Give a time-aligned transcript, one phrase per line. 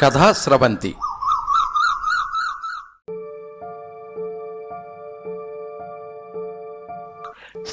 [0.00, 0.90] కథా స్రవంతి.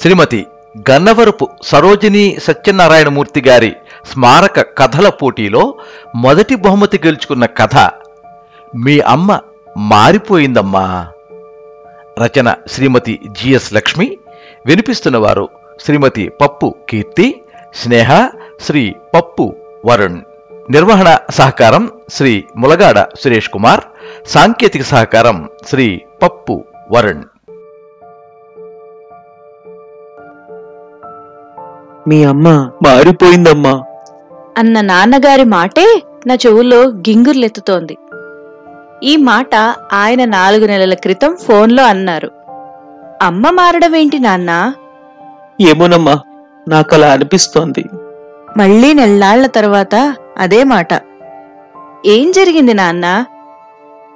[0.00, 0.46] శ్రీమతి
[0.90, 3.72] గన్నవరపు సరోజిని సత్యనారాయణమూర్తి గారి
[4.12, 5.78] స్మారక కథల పోటీలో
[6.16, 7.76] మొదటి బహుమతి గెలుచుకున్న కథ
[8.76, 9.40] మీ అమ్మ
[9.76, 10.86] మారిపోయిందమ్మా
[12.24, 14.18] రచన శ్రీమతి జిఎస్ లక్ష్మి
[14.66, 15.48] వినిపిస్తున్నవారు
[15.84, 17.42] శ్రీమతి పప్పు కీర్తి
[17.74, 18.28] స్నేహ
[18.60, 19.54] శ్రీ పప్పు
[19.86, 20.22] వరుణ్.
[20.70, 23.80] నిర్వహణ సహకారం శ్రీ ములగాడ సురేష్ కుమార్
[24.26, 27.22] సాంకేతిక సహకారం శ్రీ పప్పు వరుణ్.
[32.08, 33.82] మీ అమ్మ మారిపోయిందమ్మా.
[34.58, 37.96] అన్న నాన్నగారి మాటే నా చెవుల్లో గింగుర్లెత్తుతోంది.
[39.02, 39.54] ఈ మాట
[39.92, 42.30] ఆయన నాలుగు నెలల క్రితం ఫోన్లో అన్నారు.
[43.22, 44.74] అమ్మ మారడమేంటి నాన్నా?
[45.60, 46.20] ఏమోనమ్మా
[46.68, 47.84] నాకు అలా అనిపిస్తోంది.
[48.56, 50.88] మళ్ళీ నెల్లాళ్ళ తర్వాత అదే మాట.
[52.06, 53.26] ఏం జరిగింది నాన్నా?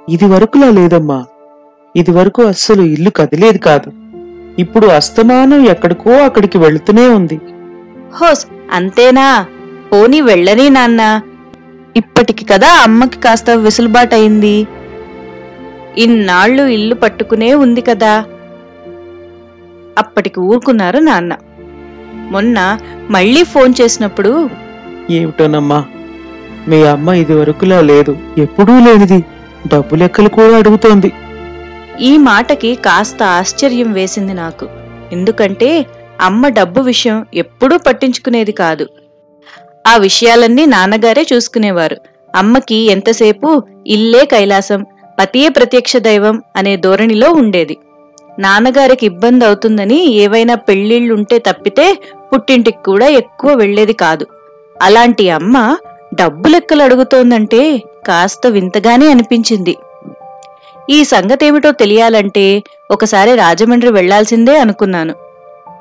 [0.08, 1.24] ఇది వరకులా లేదమ్మా.
[1.96, 3.92] ఇది వరకు అస్సలు ఇల్లు కదిలేది కాదు.
[4.58, 7.40] ఇప్పుడు అస్తమానం ఎక్కడికో అక్కడికి వెళుతూనే ఉంది.
[8.14, 9.46] హోస్ అంతేనా?
[9.92, 11.22] పోనీ వెళ్ళని నాన్నా.
[11.96, 14.66] ఇప్పటికి కదా అమ్మకి కాస్త వెసులుబాటయింది
[15.98, 18.24] ఇన్నాళ్ళు ఇల్లు పట్టుకునే ఉంది కదా.
[19.98, 21.36] అప్పటికి ఊరుకున్నారు నాన్న.
[22.30, 22.78] మొన్న
[23.10, 24.50] మళ్ళీ ఫోన్ చేసినప్పుడు
[25.10, 25.84] ఏమిటోనమ్మా?
[26.70, 29.24] మీ అమ్మ ఇది వరకులా లేదు ఎప్పుడూ లేనిది.
[29.72, 31.12] డబ్బు లెక్కలు కూడా అడుగుతోంది.
[32.00, 34.68] ఈ మాటకి కాస్త ఆశ్చర్యం వేసింది నాకు.
[35.12, 35.86] ఎందుకంటే
[36.20, 38.86] అమ్మ డబ్బు విషయం ఎప్పుడూ పట్టించుకునేది కాదు.
[39.86, 41.96] ఆ విషయాలన్నీ నాన్నగారే చూసుకునేవారు.
[42.36, 44.86] అమ్మకి ఎంతసేపు ఇల్లే కైలాసం
[45.20, 47.76] పతియే ప్రత్యక్ష దైవం అనే ధోరణిలో ఉండేది.
[48.38, 51.98] నాన్నగారికి ఇబ్బంది అవుతుందని ఏవైనా పెళ్ళిళ్ళుంటే తప్పితే
[52.32, 54.26] పుట్టింటికి కూడా ఎక్కువ వెళ్ళేది కాదు.
[54.82, 55.76] అలాంటి అమ్మ
[56.20, 59.76] డబ్బు లెక్కలు అడుగుతోందంటే కాస్త వింతగానే అనిపించింది.
[60.90, 65.14] ఈ సంగతేమిటో తెలియాలంటే ఒకసారి రాజమండ్రి వెళ్ళాల్సిందే అనుకున్నాను.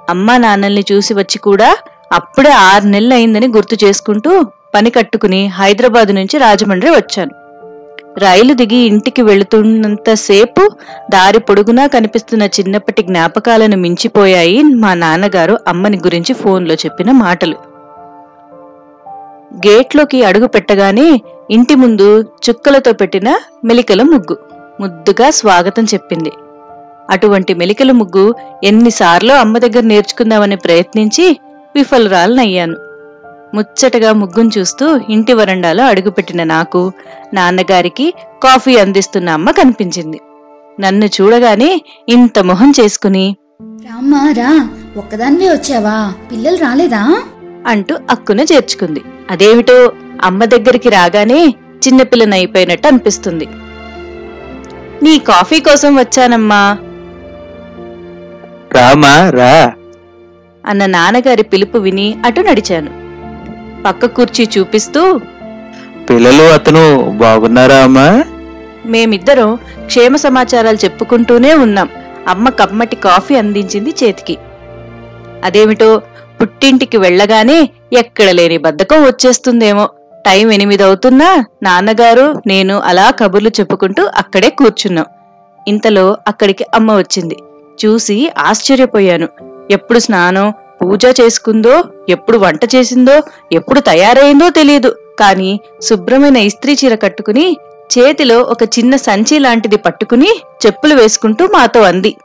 [0.09, 1.77] అమ్మా నాన్నల్ని చూసి వచ్చి కూడా
[2.11, 4.43] అప్పుడే ఆరు నెలలు అయిందని గుర్తు చేసుకుంటూ
[4.75, 7.31] పని కట్టుకుని హైదరాబాద్ నుంచి రాజమండ్రి వచ్చాను.
[8.17, 10.63] రైలు దిగి ఇంటికి వెళుతున్నంతసేపు
[11.11, 17.68] దారి పొడుగునా కనిపిస్తున్న చిన్నప్పటి జ్ఞాపకాలను మించిపోయాయి మా నాన్నగారు అమ్మని గురించి ఫోన్లో చెప్పిన మాటలు.
[19.53, 21.21] గేట్లోకి అడుగు పెట్టగానే
[21.51, 24.37] ఇంటి ముందు చుక్కలతో పెట్టిన మెలికల ముగ్గు
[24.81, 26.31] ముద్దుగా స్వాగతం చెప్పింది.
[27.09, 31.39] అటువంటి మెలికల ముగ్గు ఎన్నిసార్లు అమ్మ దగ్గర నేర్చుకుందామని ప్రయత్నించి
[31.75, 32.75] విఫలురాలనయ్యాను.
[33.55, 36.91] ముచ్చటగా ముగ్గును చూస్తూ ఇంటి వరండాలో అడుగుపెట్టిన నాకు
[37.33, 40.19] నాన్నగారికి కాఫీ అందిస్తున్న అమ్మ కనిపించింది.
[40.79, 46.13] నన్ను చూడగానే ఇంత మొహం చేసుకుని రామ్మా రా ఒక్కదానివే వచ్చావా?
[46.31, 47.23] పిల్లలు రాలేదా?
[47.67, 49.01] అంటూ అక్కున చేర్చుకుంది.
[49.29, 49.91] అదేమిటో
[50.23, 51.53] అమ్మ దగ్గరికి రాగానే
[51.87, 53.47] చిన్నపిల్లనైపోయినట్టు అనిపిస్తుంది.
[55.03, 56.77] నీ కాఫీ కోసం వచ్చానమ్మా.
[58.71, 59.73] రామా రా.
[60.65, 62.91] అన్న నాన్నగారి పిలుపు విని అటు నడిచాను.
[63.83, 65.17] పక్క కుర్చీ చూపిస్తూ
[66.09, 68.23] పిల్లలు అతను బాగున్నారా అమ్మా?
[68.85, 71.89] మేమిద్దరం క్షేమ సమాచారాలు చెప్పుకుంటూనే ఉన్నాం.
[72.27, 74.37] అమ్మ కమ్మటి కాఫీ అందించింది చేతికి.
[75.43, 76.01] అదేమిటో
[76.41, 79.89] పుట్టింటికి వెళ్ళగానే ఎక్కడ లేని బద్ధకం వచ్చేస్తుందేమో.
[80.25, 85.05] టైం ఎనిమిది అవుతున్నా నాన్నగారు నేను అలా కబుర్లు చెప్పుకుంటూ అక్కడే కూర్చున్నాం.
[85.67, 87.37] ఇంతలో అక్కడికి అమ్మ వచ్చింది.
[87.85, 89.27] చూసి ఆశ్చర్యపోయాను.
[89.71, 93.21] ఎప్పుడు స్నానం పూజ చేసుకుందో ఎప్పుడు వంట చేసిందో
[93.51, 97.57] ఎప్పుడు తయారైందో తెలియదు కాని శుభ్రమైన ఇస్త్రీ చీర కట్టుకుని
[97.97, 100.29] చేతిలో ఒక చిన్న సంచి లాంటిది పట్టుకుని
[100.65, 102.15] చెప్పులు వేసుకుంటూ మాతో అంది.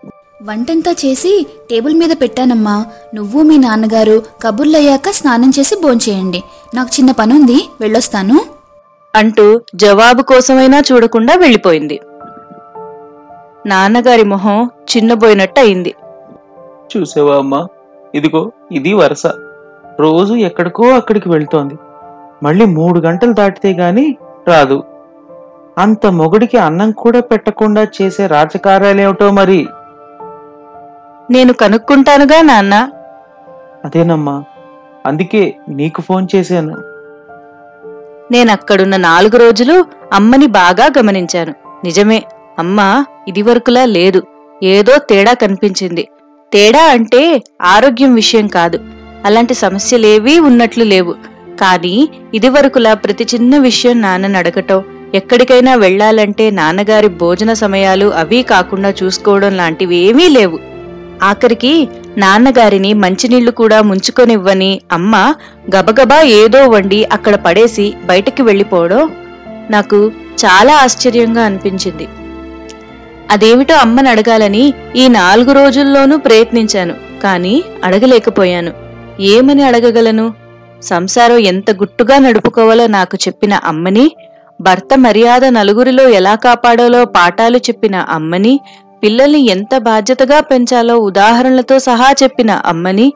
[0.44, 2.86] వంటంతా చేసి టేబుల్ మీద పెట్టానమ్మా.
[3.14, 6.42] నువ్వు మీ నాన్నగారు కబుర్లయ్యాక స్నానం చేసి భోంచేయండి.
[6.74, 8.40] నాకు చిన్న పనుంది వెళ్ళొస్తాను.
[9.14, 12.00] అంటూ జవాబు కోసమైనా చూడకుండా వెళ్ళిపోయింది.
[13.66, 15.94] నాన్నగారి మొహం చిన్నబోయినట్టు అయింది
[16.96, 17.66] చూసావా అమ్మా?
[18.14, 19.26] ఇదిగో ఇది వరుస.
[20.00, 21.74] రోజు ఎక్కడికో అక్కడికి వెళ్తోంది.
[22.42, 24.16] మళ్ళీ మూడు గంటలు దాటితే గాని
[24.48, 24.82] రాదు.
[25.78, 29.66] అంత మొగుడికి అన్నం కూడా పెట్టకుండా చేసే రాజకార్యాలేమిటో మరి?
[31.30, 32.90] నేను కనుక్కుంటానుగా నాన్న.
[33.84, 34.44] అదేనమ్మా.
[35.06, 36.76] అందుకే నీకు ఫోన్ చేశాను.
[38.32, 41.54] నేనక్కడున్న నాలుగు రోజులు అమ్మని బాగా గమనించాను.
[41.84, 42.22] నిజమే
[42.58, 44.22] అమ్మ ఇదివరకులా లేదు.
[44.62, 46.08] ఏదో తేడా కనిపించింది.
[46.52, 48.78] తేడా అంటే ఆరోగ్యం విషయం కాదు.
[49.24, 51.14] అలాంటి సమస్యలేవీ ఉన్నట్లు లేవు.
[51.60, 54.82] కానీ ఇదివరకులా ప్రతి చిన్న విషయం నాన్నని అడగటం
[55.14, 60.73] ఎక్కడికైనా వెళ్ళాలంటే నాన్నగారి భోజన సమయాలు అవి కాకుండా చూసుకోవడం లాంటివి ఏమీ లేవు.
[61.22, 61.88] ఆఖరికి
[62.18, 65.34] నాన్నగారిని మంచినీళ్ళు కూడా ముంచుకొనివ్వని అమ్మ
[65.76, 69.16] గబగబా ఏదో వండి అక్కడ పడేసి బయటకి వెళ్ళిపోవడం
[69.70, 72.08] నాకు చాలా ఆశ్చర్యంగా అనిపించింది.
[73.30, 78.72] అదేమిటో అమ్మని అడగాలని ఈ నాలుగు రోజుల్లోనూ ప్రయత్నించాను కానీ అడగలేకపోయాను.
[79.20, 80.34] ఏమని అడగగలను?
[80.82, 84.10] సంసారం ఎంత గుట్టుగా నడుపుకోవాలో నాకు చెప్పిన అమ్మని
[84.60, 88.60] భర్త మర్యాద నలుగురిలో ఎలా కాపాడాలో పాఠాలు చెప్పిన అమ్మని
[89.04, 93.12] పిల్లల్ని ఎంత బాధ్యతగా పెంచాలో ఉదాహరణలతో సహా చెప్పిన అమ్మని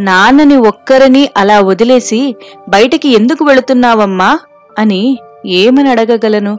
[0.00, 2.36] నాన్నని ఒక్కరిని అలా వదిలేసి
[2.68, 4.38] బయటికి ఎందుకు వెళుతున్నావమ్మా?
[4.78, 6.58] అని ఏమని అడగగలను?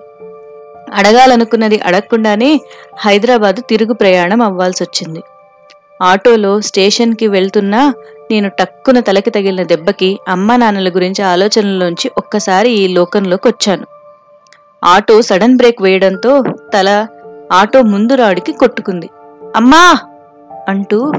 [0.93, 2.61] అడగాలనుకున్నది అడగకుండానే
[2.99, 5.21] హైదరాబాద్ తిరుగు ప్రయాణం అవ్వాల్సొచ్చింది.
[6.01, 7.93] ఆటోలో స్టేషన్కి వెళ్తున్నా
[8.31, 13.85] నేను టక్కున తలకి తగిలిన దెబ్బకి అమ్మా నాన్నల గురించి ఆలోచనలోంచి ఒక్కసారి ఈ లోకంలోకి వచ్చాను
[14.83, 16.43] ఆటో సడన్ బ్రేక్ వేయడంతో
[16.73, 16.89] తల
[17.51, 19.09] ఆటో ముందు రాడికి కొట్టుకుంది.
[19.55, 19.97] అమ్మా!
[20.67, 21.11] అంటూ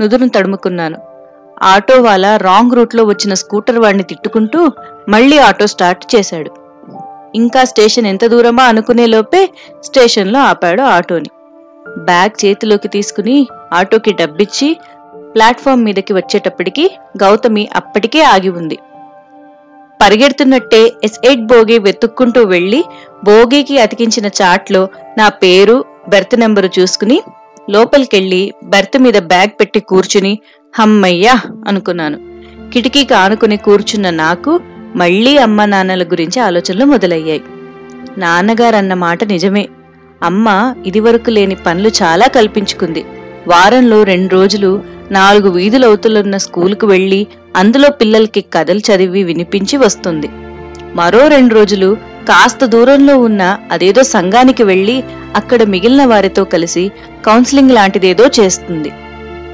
[0.00, 0.98] నుదురును తడుముకున్నాను.
[1.62, 4.72] ఆటో వాళ్ళ రాంగ్ రూట్లో వచ్చిన స్కూటర్ వాడిని తిట్టుకుంటూ
[5.08, 6.50] మళ్ళీ ఆటో స్టార్ట్ చేశాడు.
[7.34, 8.64] ఇంకా స్టేషన్ ఎంత దూరమా?
[8.64, 9.52] అనుకునే లోపే
[9.84, 11.30] స్టేషన్లో ఆపాడు ఆటోని.
[11.98, 14.76] బ్యాగ్ చేతిలోకి తీసుకుని ఆటోకి డబ్బిచ్చి
[15.34, 16.90] ప్లాట్ఫామ్ మీదకి వచ్చేటప్పటికి
[17.22, 18.78] గౌతమి అప్పటికే ఆగి ఉంది.
[20.02, 22.84] పరిగెడుతున్నట్టే ఎస్ ఎయిట్ బోగి వెతుక్కుంటూ వెళ్ళి
[23.24, 24.88] బోగికి అతికించిన చాట్లో
[25.18, 27.22] నా పేరు బెర్త్ నెంబరు చూసుకుని
[27.70, 30.38] లోపలికెళ్ళి బెర్త్ మీద బ్యాగ్ పెట్టి కూర్చుని
[30.78, 32.18] హమ్మయ్యా అనుకున్నాను.
[32.72, 34.60] కిటికీకి ఆనుకుని కూర్చున్న నాకు
[34.96, 37.42] మళ్ళీ అమ్మ నాన్నల గురించి ఆలోచనలు మొదలయ్యాయి.
[38.18, 39.68] నాన్నగారన్న మాట నిజమే.
[40.22, 43.04] అమ్మ ఇదివరకు లేని పనులు చాలా కల్పించుకుంది.
[43.48, 44.82] వారంలో రెండు రోజులు
[45.12, 47.26] నాలుగు వీధులవుతులున్న స్కూలుకు వెళ్ళి
[47.56, 50.28] అందులో పిల్లలకి కథలు చదివి వినిపించి వస్తుంది.
[50.94, 51.96] మరో రెండు రోజులు
[52.28, 55.04] కాస్త దూరంలో ఉన్న అదేదో సంఘానికి వెళ్ళి
[55.36, 56.90] అక్కడ మిగిలిన వారితో కలిసి
[57.26, 58.92] కౌన్సిలింగ్ లాంటిదేదో చేస్తుంది.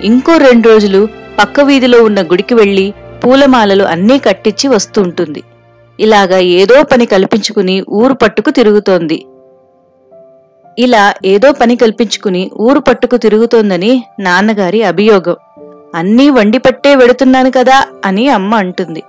[0.05, 1.09] ఇంకో రెండు రోజులు
[1.39, 2.95] పక్క వీధిలో ఉన్న గుడికి వెళ్ళి
[3.25, 5.43] పూలమాలలు అన్నీ కట్టించి వస్తుంటుంది
[6.01, 9.27] ఇలాగా ఏదో పని కల్పించుకుని ఊరు పట్టుకు తిరుగుతోంది.
[10.79, 15.37] ఇలా ఏదో పని కల్పించుకుని ఊరు పట్టుకు తిరుగుతోందని నాన్నగారి అభియోగం.
[15.95, 19.03] అన్నీ వండి పట్టే వెడుతున్నాను కదా అని అమ్మ అంటుంది.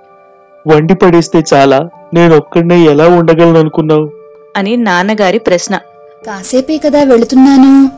[0.67, 4.09] వండి పడేస్తే చాలా నేను ఒక్కడనే ఎలా ఉండగలను అనుకున్నావు?
[4.57, 5.77] అని నాన్నగారి ప్రశ్న.
[6.25, 7.89] కాసేపే కదా వెళుతున్నాను.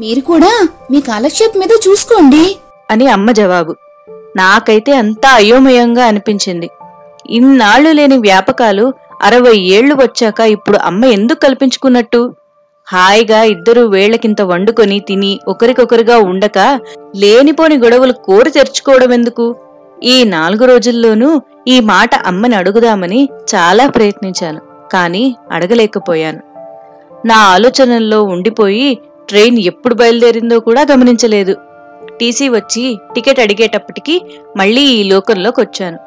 [0.00, 2.58] మీరు కూడా మీ కాలక్షేపం మీద చూసుకోండి.
[2.90, 3.76] అని అమ్మ జవాబు.
[4.36, 6.70] నాకైతే అంతా అయోమయంగా అనిపించింది.
[7.30, 8.92] ఇన్నాళ్ళు లేని వ్యాపకాలు
[9.22, 12.34] అరవై ఏళ్ళు వచ్చాక ఇప్పుడు అమ్మ ఎందుకు కల్పించుకున్నట్టు?
[12.88, 16.58] హాయిగా ఇద్దరు వేళ్ళకింత వండుకొని తిని ఒకరికొకరుగా ఉండక
[17.16, 19.56] లేనిపోని గొడవలు కోరి తెరుచుకోవడం ఎందుకు
[20.02, 24.60] ఈ నాలుగు రోజుల్లోనూ ఈ మాట అమ్మని అడుగుదామని చాలా ప్రయత్నించాను
[24.92, 26.40] కానీ అడగలేకపోయాను.
[27.26, 28.98] నా ఆలోచనల్లో ఉండిపోయి
[29.28, 31.56] ట్రైన్ ఎప్పుడు బయలుదేరిందో కూడా గమనించలేదు.
[32.20, 34.22] టీసీ వచ్చి టికెట్ అడిగేటప్పటికి
[34.56, 35.98] మళ్ళీ ఈ లోకంలోకి వచ్చాను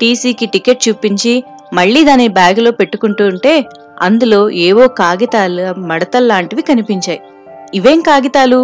[0.00, 3.64] టీసీకి టికెట్ చూపించి మళ్ళీ దాని బ్యాగులో పెట్టుకుంటూ ఉంటే
[4.00, 7.20] అందులో ఏవో కాగితాలు మడతల్లాంటివి కనిపించాయి.
[7.74, 8.60] ఇవేం కాగితాలు?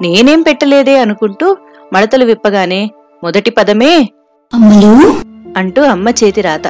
[0.00, 1.46] నేనేం పెట్టలేదే అనుకుంటూ
[1.92, 2.80] మడతలు విప్పగానే
[3.22, 3.92] మొదటి పదమే!
[5.56, 6.66] అంటూ అమ్మ చేతి రాత.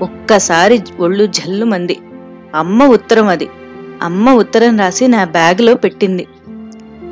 [0.00, 1.96] ఒక్కసారి ఒళ్ళు జల్లుమంది.
[2.54, 3.48] అమ్మ ఉత్తరం అది.
[4.02, 6.24] అమ్మ ఉత్తరం రాసి నా బ్యాగులో పెట్టింది.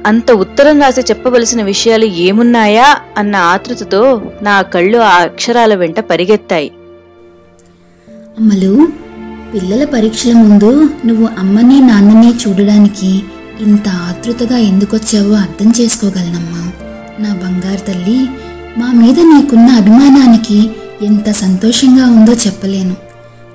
[0.06, 2.88] అంత ఉత్తరం రాసి చెప్పవలసిన విషయాలు ఏమున్నాయా?
[3.16, 4.02] అన్న ఆతృతతో
[4.42, 6.70] నా కళ్ళు ఆ అక్షరాల వెంట పరిగెత్తాయి.
[8.38, 8.72] అమ్మలు?
[9.54, 13.22] పిల్లల పరీక్షల ముందు నువ్వు అమ్మని నాన్నని చూడడానికి
[13.60, 16.72] ఇంత ఆతృతగా ఎందుకొచ్చావో అర్థం చేసుకోగలనమ్మా.
[17.18, 18.18] నా బంగారు తల్లి
[18.78, 20.70] మా మీద నీకున్న అభిమానానికి
[21.02, 22.96] ఎంత సంతోషంగా ఉందో చెప్పలేను.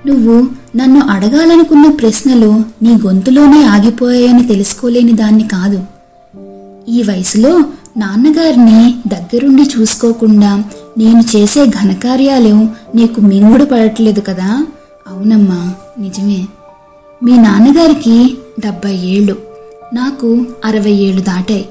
[0.08, 5.84] నువ్వు నన్ను అడగాలనుకున్న ప్రశ్నలు నీ గొంతులోనే ఆగిపోయాయని తెలుసుకోలేని దాన్ని కాదు.
[6.90, 7.64] ఈ వయసులో
[7.98, 10.64] నాన్నగారిని దగ్గరుండి చూసుకోకుండా
[10.98, 14.68] నేను చేసే ఘనకార్యాలు నీకు మింగుడు పడట్లేదు కదా?
[15.08, 15.74] అవునమ్మా.
[16.00, 16.46] నిజమే.
[17.24, 19.38] మీ నాన్నగారికి డెబ్బై ఏళ్ళు.
[19.94, 21.70] నాకు అరవై ఏళ్ళు దాటాయి.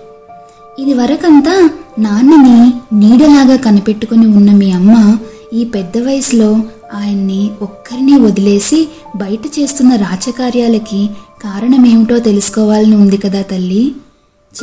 [0.79, 5.19] ఇది వరకంతా నాన్నని నీడలాగా కనిపెట్టుకుని ఉన్న మీ అమ్మ
[5.53, 6.61] ఈ పెద్ద వయసులో
[6.95, 11.11] ఆయన్ని ఒక్కరిని వదిలేసి బయట చేస్తున్న రాచకార్యాలకి
[11.45, 13.95] కారణమేమిటో తెలుసుకోవాలని ఉంది కదా తల్లి.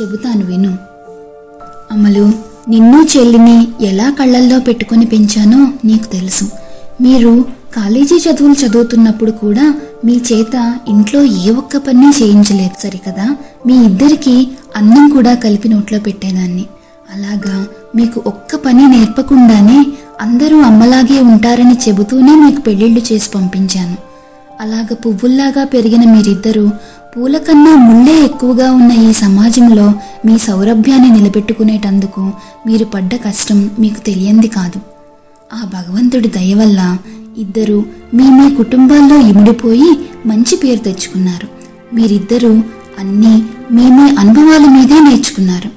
[0.02, 0.78] చెబుతాను విను.
[1.92, 2.32] అమలు
[2.68, 6.44] నిన్ను చెల్లిని ఎలా కళ్ళల్లో పెట్టుకొని పెంచానో నీకు తెలుసు.
[7.00, 7.44] మీరు
[7.74, 10.54] కాలేజీ చదువులు చదువుతున్నప్పుడు కూడా మీ చేత
[10.88, 13.26] ఇంట్లో ఏ ఒక్క పని చేయించలేదు సరికదా
[13.66, 16.64] మీ ఇద్దరికి అన్నం కూడా కలిపి నోట్లో పెట్టేదాన్ని.
[17.14, 17.56] అలాగా
[17.96, 19.78] మీకు ఒక్క పని నేర్పకుండానే
[20.20, 23.96] అందరూ అమ్మలాగే ఉంటారని చెబుతూనే మీకు పెళ్ళిళ్ళు చేసి పంపించాను.
[24.60, 26.66] అలాగ పువ్వుల్లాగా పెరిగిన మీరిద్దరూ
[27.16, 29.86] పూల కన్నా ముళ్ళే ఎక్కువగా ఉన్న ఈ సమాజంలో
[30.26, 32.32] మీ సౌరభ్యాన్ని నిలబెట్టుకునేటందుకు
[32.66, 34.78] మీరు పడ్డ కష్టం మీకు తెలియంది కాదు.
[35.54, 36.80] ఆ భగవంతుడి దయ వల్ల
[37.38, 39.90] ఇద్దరు మీ మీ కుటుంబాల్లో ఇమిడిపోయి
[40.26, 41.46] మంచి పేరు తెచ్చుకున్నారు.
[41.94, 42.52] మీరిద్దరూ
[42.98, 43.34] అన్నీ
[43.70, 45.70] మీ మీ అనుభవాల మీదే నేర్చుకున్నారు.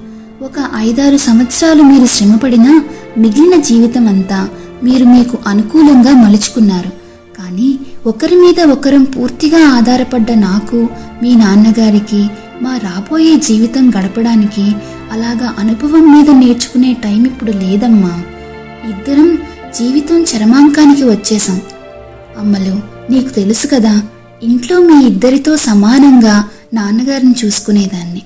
[0.44, 2.84] ఒక ఐదారు సంవత్సరాలు మీరు శ్రమపడినా
[3.18, 4.50] మిగిలిన జీవితం అంతా
[4.84, 6.92] మీరు మీకు అనుకూలంగా మలుచుకున్నారు.
[7.38, 10.90] కానీ ఒకరి మీద ఒకరం పూర్తిగా ఆధారపడ్డ నాకు
[11.24, 12.22] మీ నాన్నగారికి
[12.62, 14.66] మా రాబోయే జీవితం గడపడానికి
[15.12, 18.14] అలాగా అనుభవం మీద నేర్చుకునే టైం ఇప్పుడు లేదమ్మా.
[18.90, 19.38] ఇద్దరం
[19.76, 21.62] జీవితం చరమాంకానికి వచ్చేసాం
[22.40, 22.76] అమ్మలు
[23.12, 24.02] నీకు తెలుసు కదా
[24.44, 26.44] ఇంట్లో మీ ఇద్దరితో సమానంగా
[26.74, 28.22] నాన్నగారిని చూసుకునేదాన్ని.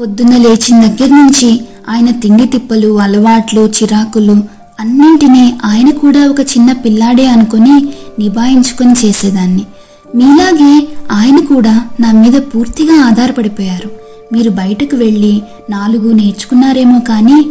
[0.00, 4.36] పొద్దున్న లేచిన దగ్గర నుంచి ఆయన తిండి తిప్పలు అలవాట్లు చిరాకులు
[4.80, 9.66] అన్నింటినీ ఆయన కూడా ఒక చిన్న పిల్లాడే అనుకుని నిభాయించుకొని చేసేదాన్ని.
[10.14, 13.90] మీలాగే ఆయన కూడా నా మీద పూర్తిగా ఆధారపడిపోయారు.
[14.32, 17.50] మీరు బయటకు వెళ్ళి నాలుగు నేర్చుకున్నారేమో కానీ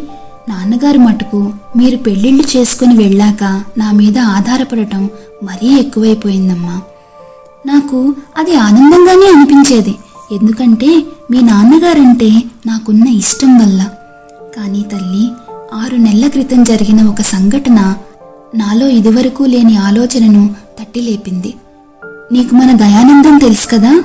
[0.49, 5.09] నాన్నగారు మటుకు మీరు పెళ్ళిళ్ళు చేసుకుని వెళ్ళాక నా మీద ఆధారపడటం
[5.43, 6.81] మరీ ఎక్కువైపోయిందమ్మా.
[7.65, 9.95] నాకు అది ఆనందంగానే అనిపించేది.
[10.31, 13.89] ఎందుకంటే మీ నాన్నగారంటే నాకున్న ఇష్టం వల్ల.
[14.57, 15.31] కానీ తల్లి
[15.73, 17.95] ఆరు నెలల క్రితం జరిగిన ఒక సంఘటన
[18.55, 21.53] నాలో ఇదివరకు లేని ఆలోచనను తట్టి లేపింది
[22.31, 24.03] నీకు మన దయానందం తెలుసు కదా?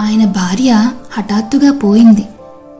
[0.00, 2.22] ఆయన భార్య హఠాత్తుగా పోయింది.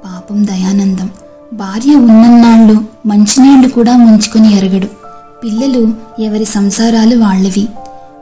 [0.05, 1.11] పాపం దయానందం.
[1.53, 4.87] భార్య ఉన్నన్నాళ్ళు మంచినీళ్ళు కూడా ముంచుకొని ఎరగడు.
[5.45, 7.69] పిల్లలు ఎవరి సంసారాలు వాళ్ళవి.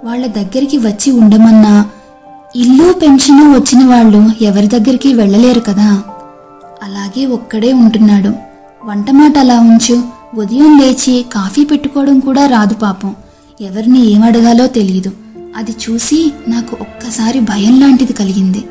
[0.05, 1.87] వాళ్ళ దగ్గరికి వచ్చి ఉండమన్నా
[2.57, 6.03] ఇల్లు పెన్షను వచ్చిన వాళ్ళు ఎవరి దగ్గరికి వెళ్ళలేరు కదా.
[6.83, 8.33] అలాగే ఒక్కడే ఉంటున్నాడు.
[8.85, 10.03] వంట మాట అలా ఉంచు.
[10.35, 13.17] ఉదయం లేచి కాఫీ పెట్టుకోవడం కూడా రాదు పాపం.
[13.61, 15.13] ఎవరిని ఏమడగాలో తెలియదు
[15.57, 18.65] అది చూసి నాకు ఒక్కసారి భయం లాంటిది కలిగింది.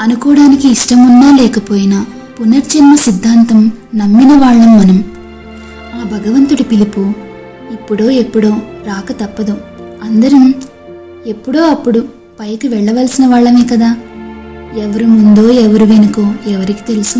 [0.00, 2.06] అనుకోవడానికి ఇష్టమున్నా లేకపోయినా
[2.40, 5.04] పునర్జన్మ సిద్ధాంతం నమ్మిన వాళ్ళం మనం.
[5.94, 7.12] ఆ భగవంతుడి పిలుపు
[7.72, 8.48] ఇప్పుడో ఎప్పుడో
[8.86, 9.56] రాక తప్పదు.
[10.02, 10.54] అందరం
[11.26, 12.04] ఎప్పుడో అప్పుడు
[12.40, 13.96] పైకి వెళ్ళవలసిన వాళ్ళమే కదా.
[14.76, 17.18] ఎవరు ముందో ఎవరు వెనుకో ఎవరికి తెలుసు?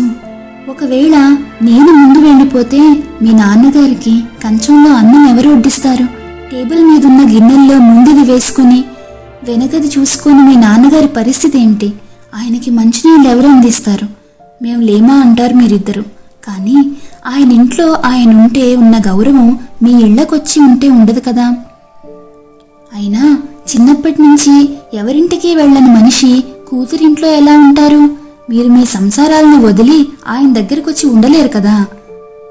[0.69, 1.15] ఒకవేళ
[1.61, 2.79] నేను ముందు వెళ్ళిపోతే
[3.21, 6.03] మీ నాన్నగారికి కంచంలో అన్నం ఎవరు వడ్డిస్తారు?
[6.51, 8.83] టేబుల్ మీదున్న గిన్నెల్లో ముందుది వేసుకుని
[9.43, 11.93] వెనకది చూసుకొని మీ నాన్నగారి పరిస్థితి ఏమిటి
[12.35, 14.18] ఆయనకి మంచినీళ్ళు ఎవరు అందిస్తారు?
[14.61, 16.01] మేము లేమా అంటారు మీరిద్దరు.
[16.43, 16.91] కానీ
[17.27, 21.55] ఆయన ఇంట్లో ఆయన ఉంటే ఉన్న గౌరవం మీ ఇళ్ళకొచ్చి ఉంటే ఉండదు కదా.
[22.93, 23.37] అయినా
[23.69, 28.09] చిన్నప్పటి నుంచి ఎవరింటికి వెళ్ళని మనిషి కూతురింట్లో ఎలా ఉంటారు?
[28.49, 31.85] మీరు మీ సంసారాలను వదిలి ఆయన దగ్గరకొచ్చి ఉండలేరు కదా.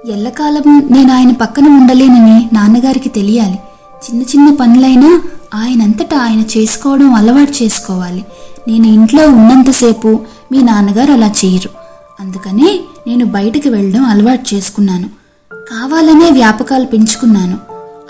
[0.08, 3.58] ఎల్లకాలము నేను ఆయన పక్కన ఉండలేనని నాన్నగారికి తెలియాలి.
[4.04, 5.22] చిన్న చిన్న పనులైనా
[5.54, 8.24] ఆయనంతటా ఆయన చేసుకోవడం అలవాటు చేసుకోవాలి.
[8.68, 10.20] నేను ఇంట్లో ఉన్నంతసేపు
[10.52, 11.87] మీ నాన్నగారు అలా చేయరు.
[12.20, 15.08] అందుకనే నేను బయటికి వెళ్ళడం అలవాటు చేసుకున్నాను.
[15.52, 17.58] కావాలనే వ్యాపకాలు పెంచుకున్నాను.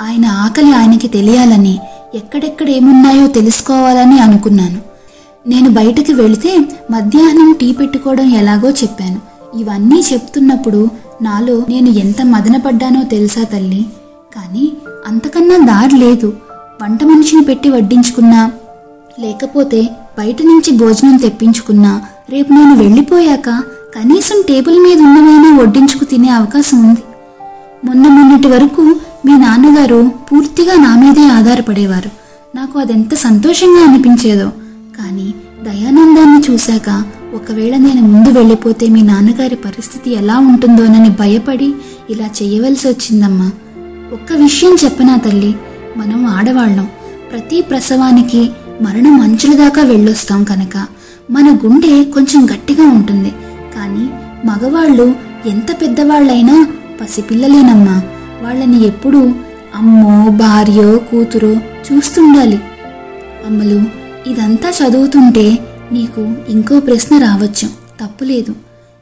[0.02, 1.78] ఆయన ఆకలి ఆయనకి తెలియాలని
[2.14, 4.80] ఎక్కడెక్కడ ఏమున్నాయో తెలుసుకోవాలని అనుకున్నాను.
[5.46, 6.58] నేను బయటికి వెళితే
[6.90, 9.20] మధ్యాహ్నం టీ పెట్టుకోవడం ఎలాగో చెప్పాను.
[9.58, 10.88] ఇవన్నీ చెప్తున్నప్పుడు
[11.22, 13.86] నాలో నేను ఎంత మదనపడ్డానో తెలుసా తల్లి?
[14.36, 14.72] కానీ
[15.06, 16.36] అంతకన్నా దారి లేదు.
[16.82, 18.52] వంట మనిషిని పెట్టి వడ్డించుకున్నా
[19.20, 19.88] లేకపోతే
[20.18, 23.62] బయట నుంచి భోజనం తెప్పించుకున్నా రేపు నేను వెళ్ళిపోయాక
[23.99, 27.02] కనీసం టేబుల్ మీద ఉన్నవైనా వడ్డించుకు తినే అవకాశం ఉంది.
[27.85, 28.83] మొన్న మొన్నటి వరకు
[29.26, 32.11] మీ నాన్నగారు పూర్తిగా నా మీదే ఆధారపడేవారు.
[32.57, 34.49] నాకు అదెంత సంతోషంగా అనిపించేదో.
[35.00, 41.75] కానీ దయానందాన్ని చూశాక ఒకవేళ నేను ముందు వెళ్ళిపోతే మీ నాన్నగారి పరిస్థితి ఎలా ఉంటుందోనని భయపడి
[42.11, 43.50] ఇలా చేయవలసి వచ్చిందమ్మా.
[44.12, 45.55] ఒక్క విషయం చెప్పనా తల్లి?
[45.97, 46.88] మనం ఆడవాళ్ళం.
[47.33, 48.50] ప్రతి ప్రసవానికి
[48.83, 50.87] మరణం అంచుల దాకా వెళ్ళొస్తాం కనుక.
[51.31, 53.33] మన గుండె కొంచెం గట్టిగా ఉంటుంది.
[53.78, 54.11] కానీ
[54.44, 55.14] మగవాళ్ళు
[55.47, 56.66] ఎంత పెద్దవాళ్ళైనా
[57.00, 58.02] పసిపిల్లలేనమ్మా.
[58.42, 59.32] వాళ్ళని ఎప్పుడూ
[59.75, 62.61] అమ్మో భార్యో కూతురో చూస్తుండాలి.
[63.47, 63.82] అమ్మలు
[64.28, 65.58] ఇదంతా చదువుతుంటే
[65.92, 67.68] నీకు ఇంకో ప్రశ్న రావచ్చు.
[68.00, 68.54] తప్పులేదు.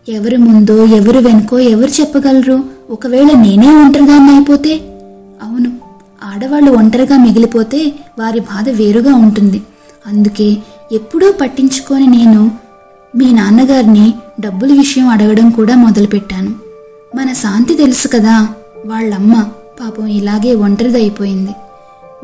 [0.08, 2.64] ఎవరు ముందో ఎవరు వెనుకో ఎవరు చెప్పగలరు?
[2.90, 4.74] ఒకవేళ నేనే ఒంటరిగాన్ని అయిపోతే?
[5.42, 5.70] అవును.
[6.24, 9.62] ఆడవాళ్ళు ఒంటరిగా మిగిలిపోతే వారి బాధ వేరుగా ఉంటుంది.
[10.06, 10.56] అందుకే
[10.92, 12.50] ఎప్పుడూ పట్టించుకొని నేను
[13.16, 16.54] మీ నాన్నగారిని డబ్బుల విషయం అడగడం కూడా మొదలుపెట్టాను.
[17.16, 18.48] మన శాంతి తెలుసు కదా
[18.86, 19.46] వాళ్ళమ్మ
[19.80, 21.50] పాపం ఇలాగే ఒంటరిదైపోయింది.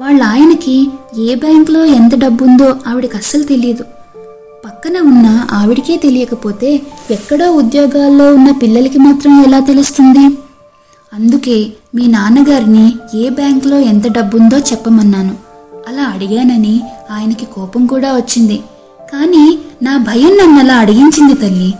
[0.00, 3.84] వాళ్ళ ఆయనకి ఏ బ్యాంకులో ఎంత డబ్బుందో ఆవిడకి అస్సలు తెలియదు
[4.64, 10.26] పక్కన ఉన్న ఆవిడకే తెలియకపోతే ఎక్కడో ఉద్యోగాల్లో ఉన్న పిల్లలకి మాత్రం ఎలా తెలుస్తుంది?
[11.14, 15.34] అందుకే మీ నాన్నగారిని ఏ బ్యాంకులో ఎంత డబ్బుందో చెప్పమన్నాను.
[15.88, 18.62] అలా అడిగానని ఆయనకి కోపం కూడా వచ్చింది.
[19.12, 21.74] కానీ నా భయం నన్ను అలా అడిగించింది తల్లి.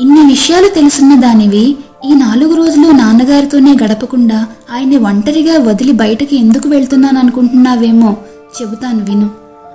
[0.00, 7.18] ఇన్ని విషయాలు తెలుసున్న దానివి ఈ నాలుగు రోజులు నాన్నగారితోనే గడపకుండా ఆయన్ని ఒంటరిగా వదిలి బయటకి ఎందుకు వెళ్తున్నాను
[7.18, 8.16] అనుకుంటున్నావేమో
[8.62, 9.30] చెబుతాను విను.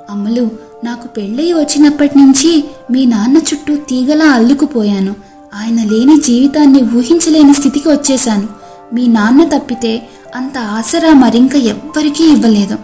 [0.09, 0.51] అమ్మలు
[0.83, 5.15] నాకు పెళ్ళయి వచ్చినప్పటి నుంచి మీ నాన్న చుట్టూ తీగలా అల్లుకుపోయాను.
[5.55, 8.47] ఆయన లేని జీవితాన్ని ఊహించలేని స్థితికి వచ్చేశాను.
[8.93, 12.77] మీ నాన్న తప్పితే అంత ఆసరా మరింక ఎవ్వరికీ ఇవ్వలేదు.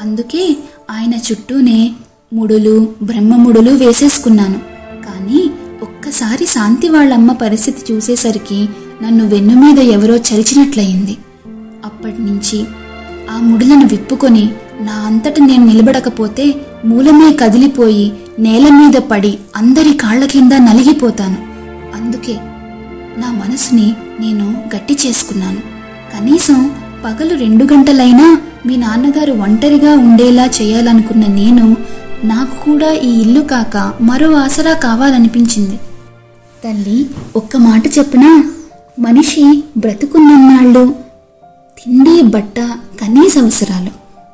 [0.00, 0.56] అందుకే
[0.90, 1.92] ఆయన చుట్టూనే
[2.32, 4.58] ముడులు బ్రహ్మముడులు వేసేసుకున్నాను.
[5.06, 5.50] కానీ
[5.82, 8.68] ఒక్కసారి శాంతి వాళ్ళమ్మ పరిస్థితి చూసేసరికి
[9.02, 11.14] నన్ను వెన్ను మీద ఎవరో చరిచినట్లయింది.
[11.84, 12.58] అప్పటినుంచి
[13.30, 14.44] ఆ ముడులను విప్పుకొని
[14.80, 21.38] నా అంతట నేను నిలబడకపోతే మూలమే కదిలిపోయి నేల మీద పడి అందరి కాళ్ళ కింద నలిగిపోతాను.
[21.96, 22.36] అందుకే
[23.18, 23.88] నా మనసుని
[24.20, 25.60] నేను గట్టి చేసుకున్నాను.
[26.14, 26.70] కనీసం
[27.04, 28.26] పగలు రెండు గంటలైనా
[28.66, 31.76] మీ నాన్నగారు ఒంటరిగా ఉండేలా చేయాలనుకున్న నేను
[32.24, 35.76] నాకు కూడా ఈ ఇల్లు కాక మరో ఆసరా కావాలనిపించింది.
[36.64, 38.50] తల్లి ఒక్క మాట చెప్పనా?
[38.98, 40.94] మనిషి బ్రతుకున్నన్నాళ్ళు
[41.78, 42.58] తిండి బట్ట
[43.00, 43.90] కనీస అవసరాలు.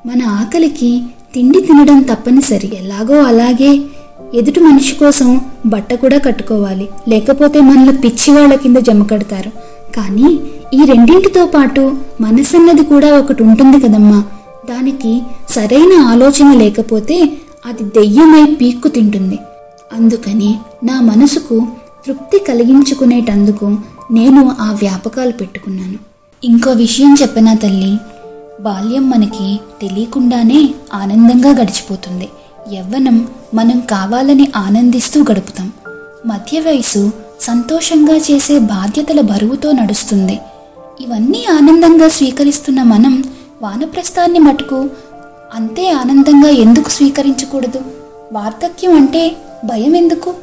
[0.09, 1.02] మన ఆకలికి
[1.35, 2.76] తిండి తినడం తప్పనిసరి.
[2.76, 3.80] ఎలాగో అలాగే
[4.35, 6.88] ఎదుటి మనిషి కోసం బట్ట కూడా కట్టుకోవాలి.
[7.09, 9.49] లేకపోతే మనల్ని పిచ్చివాళ్ళ కింద జమ కడతారు.
[9.97, 10.40] కానీ
[10.75, 14.25] ఈ రెండింటితో పాటు మనసన్నది కూడా ఒకటి ఉంటుంది కదమ్మా.
[14.71, 19.38] దానికి సరైన ఆలోచన లేకపోతే అది దెయ్యమై పీక్కు తింటుంది.
[19.93, 21.67] అందుకని నా మనసుకు
[22.07, 23.79] తృప్తి కలిగించుకునేటందుకు
[24.11, 25.99] నేను ఆ వ్యాపకాలు పెట్టుకున్నాను.
[26.45, 27.97] ఇంకో విషయం చెప్పనా తల్లి?
[28.61, 32.29] బాల్యం మనకి తెలియకుండానే ఆనందంగా గడిచిపోతుంది.
[32.77, 35.73] యవ్వనం మనం కావాలని ఆనందిస్తూ గడుపుతాం.
[36.27, 40.38] మధ్య వయసు సంతోషంగా చేసే బాధ్యతల బరువుతో నడుస్తుంది.
[41.00, 43.23] ఇవన్నీ ఆనందంగా స్వీకరిస్తున్న మనం
[43.62, 44.91] వానప్రస్థాన్ని మటుకు
[45.55, 47.81] అంతే ఆనందంగా ఎందుకు స్వీకరించకూడదు?
[48.33, 50.35] వార్ధక్యం అంటే భయం ఎందుకు?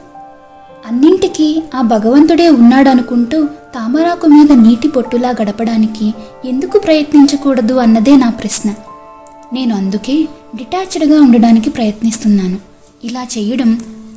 [0.88, 6.14] అన్నింటికీ ఆ భగవంతుడే ఉన్నాడనుకుంటూ తామరాకు మీద నీటి పొట్టులా గడపడానికి
[6.46, 8.74] ఎందుకు ప్రయత్నించకూడదు అన్నదే నా ప్రశ్న.
[9.54, 12.58] నేను అందుకే డిటాచ్డ్గా ఉండడానికి ప్రయత్నిస్తున్నాను.
[13.04, 13.74] ఇలా చేయడం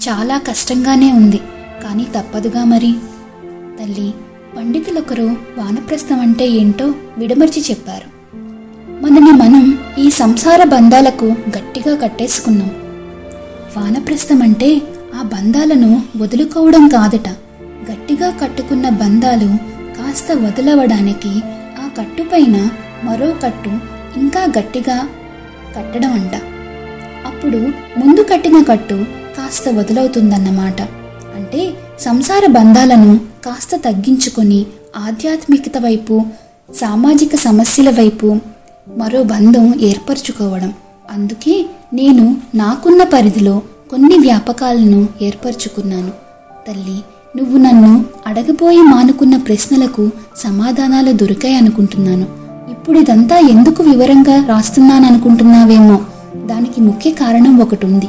[0.08, 1.40] చాలా కష్టంగానే ఉంది.
[1.84, 2.94] కానీ తప్పదుగా మరి?
[3.80, 4.14] తల్లి
[4.56, 8.36] పండితులొకరు వానప్రస్థం అంటే ఏంటో విడమర్చి చెప్పారు.
[9.02, 9.77] మనని మనం
[10.18, 12.70] సంసార బంధాలకు గట్టిగా కట్టేసుకున్నాం.
[13.76, 14.82] వానప్రస్థం అంటే
[15.14, 17.28] ఆ బంధాలను వదులుకోవడం కాదట.
[17.90, 19.46] గట్టిగా కట్టుకున్న బంధాలు
[19.98, 21.28] కాస్త వదలవడానికి
[21.82, 22.68] ఆ కట్టుపైన
[23.04, 23.68] మరో కట్టు
[24.18, 25.08] ఇంకా గట్టిగా
[25.76, 26.34] కట్టడం అంట.
[27.26, 27.58] అప్పుడు
[27.98, 29.04] ముందు కట్టిన కట్టు
[29.38, 30.82] కాస్త వదులవుతుందన్నమాట.
[31.36, 36.22] అంటే సంసార బంధాలను కాస్త తగ్గించుకొని ఆధ్యాత్మికత వైపు
[36.74, 38.36] సామాజిక సమస్యల వైపు
[38.96, 40.72] మరో బంధం ఏర్పరచుకోవడం.
[41.10, 46.10] అందుకే నేను నాకున్న పరిధిలో కొన్ని వ్యాపకాలను ఏర్పరచుకున్నాను.
[46.68, 47.02] తల్లి
[47.36, 52.26] నువ్వు నన్ను అడగబోయి మానుకున్న ప్రశ్నలకు సమాధానాలు దొరికాయనుకుంటున్నాను
[52.70, 56.00] ఇప్పుడు ఇదంతా ఎందుకు వివరంగా రాస్తున్నాననుకుంటున్నావేమో
[56.46, 58.08] దానికి ముఖ్య కారణం ఒకటి ఉంది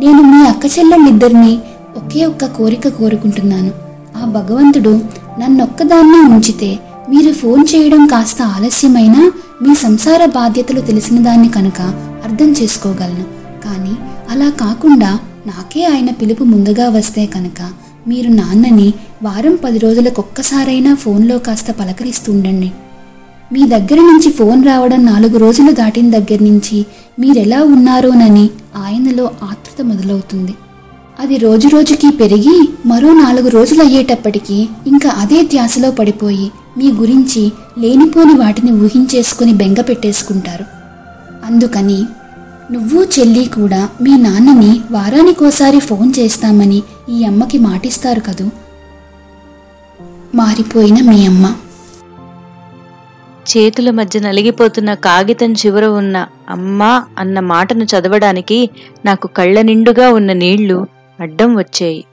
[0.00, 1.58] నేను మీ అక్క చెల్లెళ్ళిద్దరినీ
[1.96, 3.70] ఒకే ఒక్క కోరిక కోరుకుంటున్నాను.
[4.22, 5.00] ఆ భగవంతుడు
[5.38, 6.78] నన్నొక్కదాన్నే ఉంచితే
[7.10, 9.32] మీరు ఫోన్ చేయడం కాస్త ఆలస్యమైనా
[9.62, 11.80] మీ సంసార బాధ్యతలు తెలిసిన దాన్ని కనుక
[12.24, 13.24] అర్థం చేసుకోగలను.
[13.64, 13.94] కానీ
[14.30, 17.60] అలా కాకుండా నాకే ఆయన పిలుపు ముందుగా వస్తే కనుక
[18.08, 22.72] మీరు నాన్నని వారం పది రోజులకొక్కసారైనా ఫోన్లో కాస్త పలకరిస్తుండండి.
[23.52, 26.86] మీ దగ్గర నుంచి ఫోన్ రావడం నాలుగు రోజులు దాటిన దగ్గర నుంచి
[27.18, 30.54] మీరెలా ఉన్నారోనని ఆయనలో ఆతృత మొదలవుతుంది.
[31.20, 38.34] అది రోజు రోజుకి పెరిగి మరో నాలుగు రోజులు అయ్యేటప్పటికీ ఇంకా అదే ధ్యాసలో పడిపోయి మీ గురించి లేనిపోని
[38.34, 40.64] వాటిని ఊహించేసుకుని బెంగ పెట్టేసుకుంటారు.
[41.44, 42.04] అందుకని
[42.72, 48.50] నువ్వు చెల్లి కూడా మీ నాన్నని వారానికోసారి ఫోన్ చేస్తామని ఈ అమ్మకి మాటిస్తారు కదూ?
[50.34, 51.54] మారిపోయిన మీ అమ్మ.
[53.56, 58.70] చేతుల మధ్య నలిగిపోతున్న కాగితం చివర ఉన్న అమ్మా అన్న మాటను చదవడానికి
[59.04, 60.86] నాకు కళ్ళ నిండుగా ఉన్న నీళ్ళు
[61.20, 62.04] అడ్డం వచ్చాయి.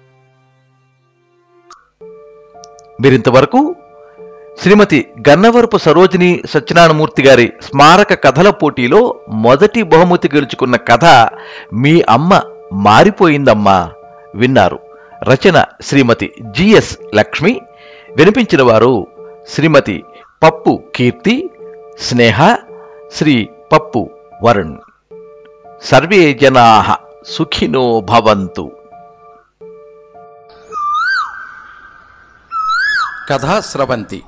[3.02, 3.76] మీరింతవరకు
[4.62, 11.06] శ్రీమతి గన్నవరపు సరోజిని సత్యనారాయణమూర్తి గారి స్మారక కథల పోటీలో మొదటి బహుమతి గెలుచుకున్న కథ
[11.74, 12.42] మీ అమ్మ
[12.74, 13.92] మారిపోయిందమ్మా
[14.36, 14.80] విన్నారు
[15.24, 17.62] రచన శ్రీమతి జిఎస్ లక్ష్మి.
[18.16, 19.08] వినిపించిన వారు
[19.50, 20.04] శ్రీమతి
[20.44, 21.50] పప్పు కీర్తి
[22.00, 22.56] స్నేహ
[23.14, 24.10] శ్రీ పప్పు
[24.44, 24.78] వరుణ్.
[25.84, 28.72] సర్వే జనా సుఖినో భవంతు.
[33.30, 34.24] కథా స్రవంతి